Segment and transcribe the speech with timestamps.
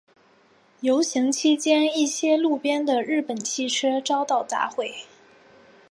[0.79, 4.91] 游行期间一些路边的日本汽车遭到砸毁。